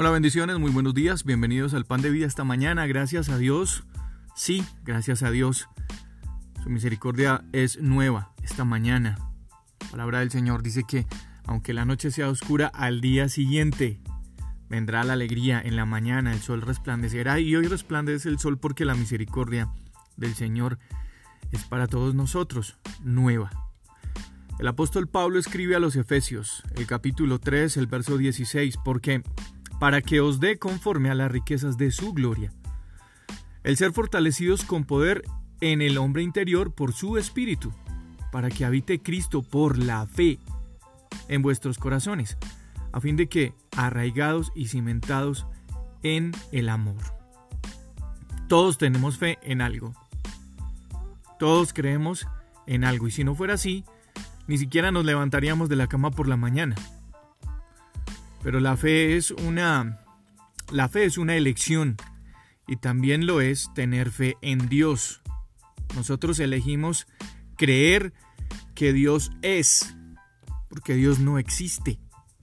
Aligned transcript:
Hola, 0.00 0.12
bendiciones, 0.12 0.58
muy 0.58 0.70
buenos 0.70 0.94
días, 0.94 1.24
bienvenidos 1.24 1.74
al 1.74 1.84
Pan 1.84 2.00
de 2.00 2.08
Vida 2.08 2.26
esta 2.26 2.42
mañana, 2.42 2.86
gracias 2.86 3.28
a 3.28 3.36
Dios, 3.36 3.84
sí, 4.34 4.64
gracias 4.82 5.22
a 5.22 5.30
Dios, 5.30 5.68
su 6.62 6.70
misericordia 6.70 7.44
es 7.52 7.82
nueva 7.82 8.32
esta 8.42 8.64
mañana. 8.64 9.18
La 9.78 9.90
palabra 9.90 10.20
del 10.20 10.30
Señor 10.30 10.62
dice 10.62 10.84
que 10.88 11.06
aunque 11.44 11.74
la 11.74 11.84
noche 11.84 12.10
sea 12.10 12.30
oscura, 12.30 12.68
al 12.68 13.02
día 13.02 13.28
siguiente 13.28 14.00
vendrá 14.70 15.04
la 15.04 15.12
alegría, 15.12 15.60
en 15.62 15.76
la 15.76 15.84
mañana. 15.84 16.32
El 16.32 16.40
sol 16.40 16.62
resplandecerá 16.62 17.38
y 17.38 17.54
hoy 17.54 17.66
resplandece 17.66 18.30
el 18.30 18.38
sol 18.38 18.56
porque 18.56 18.86
la 18.86 18.94
misericordia 18.94 19.68
del 20.16 20.34
Señor 20.34 20.78
es 21.52 21.64
para 21.64 21.88
todos 21.88 22.14
nosotros 22.14 22.78
nueva. 23.02 23.50
El 24.58 24.66
apóstol 24.66 25.08
Pablo 25.08 25.38
escribe 25.38 25.76
a 25.76 25.78
los 25.78 25.94
Efesios, 25.94 26.62
el 26.74 26.86
capítulo 26.86 27.38
3, 27.38 27.76
el 27.76 27.86
verso 27.86 28.16
16, 28.16 28.78
porque 28.82 29.22
para 29.80 30.02
que 30.02 30.20
os 30.20 30.40
dé 30.40 30.58
conforme 30.58 31.10
a 31.10 31.14
las 31.14 31.32
riquezas 31.32 31.78
de 31.78 31.90
su 31.90 32.12
gloria. 32.12 32.52
El 33.64 33.78
ser 33.78 33.92
fortalecidos 33.92 34.62
con 34.64 34.84
poder 34.84 35.24
en 35.62 35.80
el 35.80 35.96
hombre 35.96 36.22
interior 36.22 36.72
por 36.74 36.92
su 36.92 37.16
espíritu, 37.16 37.72
para 38.30 38.50
que 38.50 38.66
habite 38.66 39.00
Cristo 39.00 39.42
por 39.42 39.78
la 39.78 40.06
fe 40.06 40.38
en 41.28 41.40
vuestros 41.40 41.78
corazones, 41.78 42.36
a 42.92 43.00
fin 43.00 43.16
de 43.16 43.28
que, 43.28 43.54
arraigados 43.74 44.52
y 44.54 44.68
cimentados 44.68 45.46
en 46.02 46.32
el 46.52 46.68
amor. 46.68 47.02
Todos 48.48 48.76
tenemos 48.76 49.16
fe 49.16 49.38
en 49.42 49.62
algo. 49.62 49.94
Todos 51.38 51.72
creemos 51.72 52.26
en 52.66 52.84
algo 52.84 53.08
y 53.08 53.12
si 53.12 53.24
no 53.24 53.34
fuera 53.34 53.54
así, 53.54 53.84
ni 54.46 54.58
siquiera 54.58 54.92
nos 54.92 55.06
levantaríamos 55.06 55.70
de 55.70 55.76
la 55.76 55.86
cama 55.86 56.10
por 56.10 56.28
la 56.28 56.36
mañana. 56.36 56.76
Pero 58.42 58.60
la 58.60 58.76
fe 58.76 59.16
es 59.16 59.30
una 59.30 60.00
la 60.72 60.88
fe 60.88 61.04
es 61.04 61.18
una 61.18 61.34
elección 61.34 61.96
y 62.66 62.76
también 62.76 63.26
lo 63.26 63.40
es 63.40 63.70
tener 63.74 64.10
fe 64.10 64.36
en 64.40 64.68
Dios. 64.68 65.20
Nosotros 65.96 66.38
elegimos 66.38 67.08
creer 67.56 68.12
que 68.76 68.92
Dios 68.92 69.32
es, 69.42 69.96
porque 70.68 70.94
Dios 70.94 71.18
no 71.18 71.38
existe. 71.38 71.98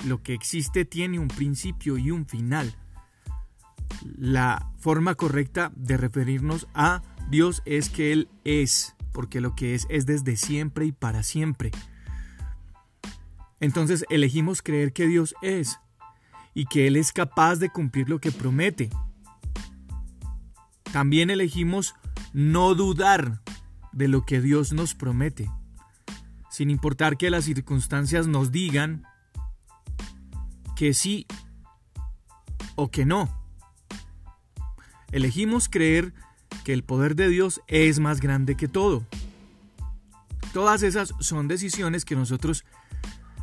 Lo 0.06 0.22
que 0.22 0.34
existe 0.34 0.84
tiene 0.84 1.20
un 1.20 1.30
principio 1.30 1.98
y 1.98 2.11
un 2.11 2.26
final. 2.26 2.76
La 4.17 4.70
forma 4.78 5.16
correcta 5.16 5.72
de 5.76 5.95
referirnos 5.95 6.67
a 6.73 7.02
Dios 7.30 7.61
es 7.66 7.89
que 7.89 8.11
Él 8.11 8.28
es, 8.44 8.95
porque 9.14 9.39
lo 9.39 9.56
que 9.56 9.73
es 9.73 9.88
es 9.89 10.06
desde 10.06 10.36
siempre 10.36 10.86
y 10.86 10.92
para 10.92 11.23
siempre. 11.23 11.72
Entonces 13.61 14.06
elegimos 14.09 14.61
creer 14.61 14.92
que 14.92 15.08
Dios 15.08 15.34
es 15.42 15.80
y 16.58 16.66
que 16.66 16.88
Él 16.88 16.95
es 16.95 17.13
capaz 17.13 17.58
de 17.58 17.69
cumplir 17.69 18.09
lo 18.09 18.19
que 18.19 18.31
promete. 18.31 18.89
También 20.91 21.30
elegimos 21.30 21.94
no 22.33 22.73
dudar 22.73 23.44
de 23.91 24.08
lo 24.08 24.25
que 24.25 24.41
Dios 24.41 24.73
nos 24.73 24.95
promete, 24.95 25.52
sin 26.49 26.72
importar 26.72 27.16
que 27.16 27.30
las 27.30 27.45
circunstancias 27.45 28.25
nos 28.25 28.52
digan 28.52 29.03
que 30.75 30.95
sí 30.95 31.27
o 32.73 32.89
que 32.89 33.05
no. 33.05 33.30
Elegimos 35.11 35.69
creer 35.69 36.11
que 36.64 36.73
el 36.73 36.83
poder 36.83 37.16
de 37.16 37.30
Dios 37.30 37.61
es 37.67 37.99
más 37.99 38.19
grande 38.19 38.58
que 38.58 38.67
todo. 38.67 39.05
Todas 40.53 40.81
esas 40.81 41.14
son 41.19 41.47
decisiones 41.47 42.03
que 42.03 42.16
nosotros 42.16 42.66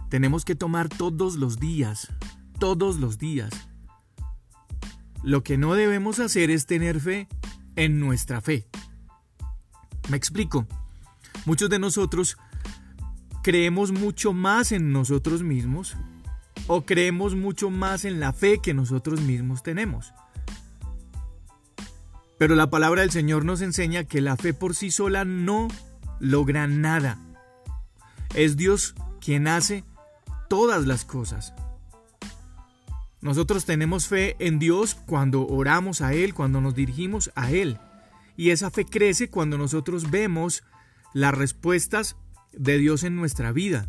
tenemos 0.08 0.44
que 0.44 0.56
tomar 0.56 0.88
todos 0.88 1.36
los 1.36 1.60
días, 1.60 2.08
todos 2.58 2.98
los 2.98 3.18
días. 3.18 3.50
Lo 5.22 5.42
que 5.42 5.56
no 5.56 5.74
debemos 5.74 6.18
hacer 6.18 6.50
es 6.50 6.66
tener 6.66 7.00
fe 7.00 7.28
en 7.76 7.98
nuestra 8.00 8.40
fe. 8.40 8.66
Me 10.10 10.16
explico. 10.16 10.66
Muchos 11.46 11.70
de 11.70 11.78
nosotros 11.78 12.36
creemos 13.42 13.92
mucho 13.92 14.32
más 14.32 14.72
en 14.72 14.92
nosotros 14.92 15.42
mismos 15.42 15.96
o 16.66 16.86
creemos 16.86 17.34
mucho 17.34 17.70
más 17.70 18.04
en 18.04 18.20
la 18.20 18.32
fe 18.32 18.60
que 18.62 18.74
nosotros 18.74 19.20
mismos 19.20 19.62
tenemos. 19.62 20.12
Pero 22.38 22.54
la 22.54 22.70
palabra 22.70 23.02
del 23.02 23.10
Señor 23.10 23.44
nos 23.44 23.60
enseña 23.60 24.04
que 24.04 24.20
la 24.20 24.36
fe 24.36 24.54
por 24.54 24.74
sí 24.74 24.90
sola 24.90 25.24
no 25.24 25.68
logra 26.20 26.66
nada. 26.66 27.18
Es 28.34 28.56
Dios 28.56 28.94
quien 29.20 29.46
hace 29.46 29.84
todas 30.48 30.86
las 30.86 31.04
cosas. 31.04 31.54
Nosotros 33.24 33.64
tenemos 33.64 34.06
fe 34.06 34.36
en 34.38 34.58
Dios 34.58 34.94
cuando 34.94 35.46
oramos 35.46 36.02
a 36.02 36.12
Él, 36.12 36.34
cuando 36.34 36.60
nos 36.60 36.74
dirigimos 36.74 37.32
a 37.34 37.50
Él. 37.50 37.78
Y 38.36 38.50
esa 38.50 38.70
fe 38.70 38.84
crece 38.84 39.30
cuando 39.30 39.56
nosotros 39.56 40.10
vemos 40.10 40.62
las 41.14 41.32
respuestas 41.32 42.16
de 42.52 42.76
Dios 42.76 43.02
en 43.02 43.16
nuestra 43.16 43.50
vida. 43.50 43.88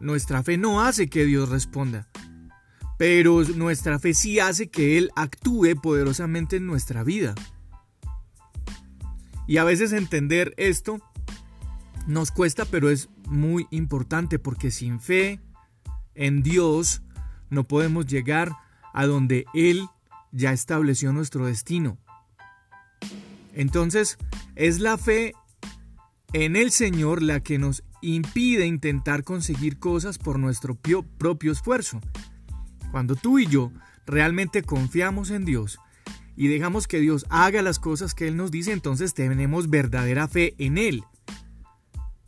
Nuestra 0.00 0.42
fe 0.42 0.56
no 0.56 0.80
hace 0.80 1.10
que 1.10 1.26
Dios 1.26 1.50
responda, 1.50 2.08
pero 2.96 3.44
nuestra 3.44 3.98
fe 3.98 4.14
sí 4.14 4.40
hace 4.40 4.70
que 4.70 4.96
Él 4.96 5.10
actúe 5.14 5.78
poderosamente 5.78 6.56
en 6.56 6.66
nuestra 6.66 7.04
vida. 7.04 7.34
Y 9.46 9.58
a 9.58 9.64
veces 9.64 9.92
entender 9.92 10.54
esto 10.56 11.02
nos 12.06 12.30
cuesta, 12.30 12.64
pero 12.64 12.88
es 12.88 13.10
muy 13.26 13.66
importante 13.70 14.38
porque 14.38 14.70
sin 14.70 15.00
fe 15.00 15.38
en 16.14 16.42
Dios 16.42 17.02
no 17.52 17.64
podemos 17.64 18.06
llegar 18.06 18.50
a 18.94 19.06
donde 19.06 19.44
Él 19.52 19.86
ya 20.32 20.52
estableció 20.52 21.12
nuestro 21.12 21.46
destino. 21.46 21.98
Entonces, 23.52 24.16
es 24.56 24.80
la 24.80 24.96
fe 24.96 25.34
en 26.32 26.56
el 26.56 26.70
Señor 26.70 27.20
la 27.22 27.40
que 27.40 27.58
nos 27.58 27.84
impide 28.00 28.66
intentar 28.66 29.22
conseguir 29.22 29.78
cosas 29.78 30.16
por 30.16 30.38
nuestro 30.38 30.76
propio 31.18 31.52
esfuerzo. 31.52 32.00
Cuando 32.90 33.16
tú 33.16 33.38
y 33.38 33.46
yo 33.46 33.70
realmente 34.06 34.62
confiamos 34.62 35.30
en 35.30 35.44
Dios 35.44 35.78
y 36.34 36.48
dejamos 36.48 36.88
que 36.88 37.00
Dios 37.00 37.26
haga 37.28 37.60
las 37.60 37.78
cosas 37.78 38.14
que 38.14 38.28
Él 38.28 38.36
nos 38.38 38.50
dice, 38.50 38.72
entonces 38.72 39.12
tenemos 39.12 39.68
verdadera 39.68 40.26
fe 40.26 40.54
en 40.56 40.78
Él. 40.78 41.04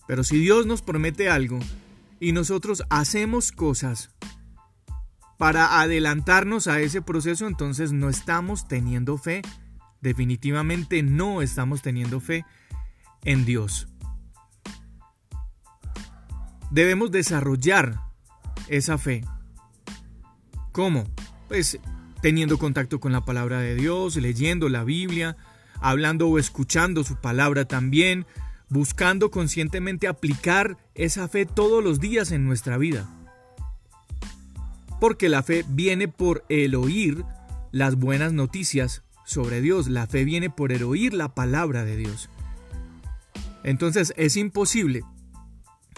Pero 0.06 0.22
si 0.22 0.38
Dios 0.38 0.66
nos 0.66 0.82
promete 0.82 1.30
algo 1.30 1.58
y 2.20 2.32
nosotros 2.32 2.82
hacemos 2.90 3.52
cosas 3.52 4.10
para 5.38 5.80
adelantarnos 5.80 6.66
a 6.68 6.80
ese 6.80 7.02
proceso, 7.02 7.46
entonces 7.46 7.92
no 7.92 8.08
estamos 8.08 8.68
teniendo 8.68 9.18
fe. 9.18 9.42
Definitivamente 10.00 11.02
no 11.02 11.42
estamos 11.42 11.82
teniendo 11.82 12.20
fe 12.20 12.44
en 13.24 13.44
Dios. 13.44 13.88
Debemos 16.70 17.10
desarrollar 17.10 18.00
esa 18.68 18.98
fe. 18.98 19.24
¿Cómo? 20.72 21.04
Pues 21.48 21.78
teniendo 22.20 22.58
contacto 22.58 23.00
con 23.00 23.12
la 23.12 23.24
palabra 23.24 23.60
de 23.60 23.74
Dios, 23.74 24.16
leyendo 24.16 24.68
la 24.68 24.84
Biblia, 24.84 25.36
hablando 25.80 26.28
o 26.28 26.38
escuchando 26.38 27.04
su 27.04 27.16
palabra 27.16 27.64
también, 27.64 28.26
buscando 28.68 29.30
conscientemente 29.30 30.08
aplicar 30.08 30.78
esa 30.94 31.28
fe 31.28 31.44
todos 31.46 31.84
los 31.84 32.00
días 32.00 32.32
en 32.32 32.46
nuestra 32.46 32.78
vida 32.78 33.06
porque 35.04 35.28
la 35.28 35.42
fe 35.42 35.66
viene 35.68 36.08
por 36.08 36.46
el 36.48 36.74
oír 36.74 37.26
las 37.72 37.96
buenas 37.96 38.32
noticias 38.32 39.02
sobre 39.26 39.60
Dios, 39.60 39.86
la 39.88 40.06
fe 40.06 40.24
viene 40.24 40.48
por 40.48 40.72
el 40.72 40.82
oír 40.82 41.12
la 41.12 41.34
palabra 41.34 41.84
de 41.84 41.98
Dios. 41.98 42.30
Entonces 43.64 44.14
es 44.16 44.38
imposible 44.38 45.02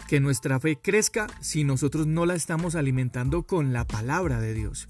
que 0.08 0.19
nuestra 0.19 0.58
fe 0.58 0.81
crezca 0.82 1.29
si 1.41 1.62
nosotros 1.62 2.08
no 2.08 2.26
la 2.26 2.35
estamos 2.35 2.75
alimentando 2.75 3.44
con 3.44 3.73
la 3.73 3.87
palabra 3.87 4.41
de 4.41 4.55
Dios. 4.55 4.88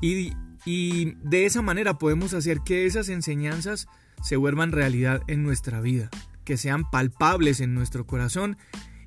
Y, 0.00 0.32
y, 0.64 1.16
de 1.22 1.44
esa 1.44 1.60
manera 1.60 1.98
podemos 1.98 2.32
hacer 2.32 2.60
que 2.64 2.86
esas 2.86 3.10
enseñanzas 3.10 3.88
se 4.22 4.36
vuelvan 4.36 4.72
realidad 4.72 5.20
en 5.26 5.42
nuestra 5.42 5.82
vida, 5.82 6.08
que 6.44 6.56
sean 6.56 6.90
palpables 6.90 7.60
en 7.60 7.74
nuestro 7.74 8.06
corazón 8.06 8.56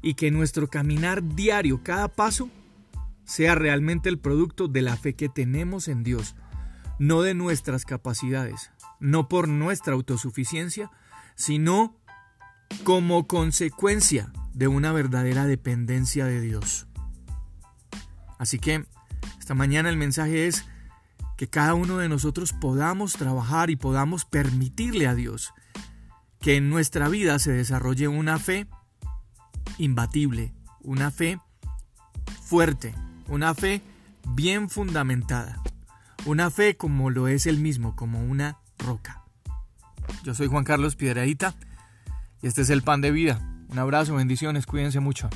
y 0.03 0.13
que 0.13 0.29
nuestro 0.29 0.67
caminar 0.67 1.23
diario, 1.33 1.81
cada 1.81 2.07
paso, 2.07 2.51
sea 3.29 3.53
realmente 3.53 4.09
el 4.09 4.17
producto 4.17 4.67
de 4.67 4.81
la 4.81 4.97
fe 4.97 5.13
que 5.13 5.29
tenemos 5.29 5.87
en 5.87 6.01
Dios, 6.01 6.35
no 6.97 7.21
de 7.21 7.35
nuestras 7.35 7.85
capacidades, 7.85 8.71
no 8.99 9.29
por 9.29 9.47
nuestra 9.47 9.93
autosuficiencia, 9.93 10.89
sino 11.35 11.95
como 12.83 13.27
consecuencia 13.27 14.33
de 14.55 14.67
una 14.67 14.91
verdadera 14.93 15.45
dependencia 15.45 16.25
de 16.25 16.41
Dios. 16.41 16.87
Así 18.39 18.57
que 18.57 18.87
esta 19.37 19.53
mañana 19.53 19.89
el 19.89 19.97
mensaje 19.97 20.47
es 20.47 20.65
que 21.37 21.47
cada 21.47 21.75
uno 21.75 21.99
de 21.99 22.09
nosotros 22.09 22.51
podamos 22.51 23.13
trabajar 23.13 23.69
y 23.69 23.75
podamos 23.75 24.25
permitirle 24.25 25.05
a 25.05 25.13
Dios 25.13 25.53
que 26.41 26.55
en 26.55 26.71
nuestra 26.71 27.07
vida 27.09 27.37
se 27.37 27.51
desarrolle 27.51 28.07
una 28.07 28.39
fe 28.39 28.65
imbatible, 29.77 30.51
una 30.81 31.11
fe 31.11 31.39
fuerte, 32.41 32.95
una 33.29 33.53
fe 33.53 33.81
bien 34.27 34.69
fundamentada. 34.69 35.61
Una 36.25 36.49
fe 36.49 36.75
como 36.75 37.09
lo 37.09 37.27
es 37.27 37.45
el 37.45 37.59
mismo, 37.59 37.95
como 37.95 38.21
una 38.21 38.57
roca. 38.77 39.23
Yo 40.23 40.33
soy 40.33 40.47
Juan 40.47 40.63
Carlos 40.63 40.95
Piedradita 40.95 41.55
y 42.41 42.47
este 42.47 42.61
es 42.61 42.69
el 42.69 42.81
pan 42.81 43.01
de 43.01 43.11
vida. 43.11 43.39
Un 43.69 43.79
abrazo, 43.79 44.15
bendiciones, 44.15 44.65
cuídense 44.65 44.99
mucho. 44.99 45.29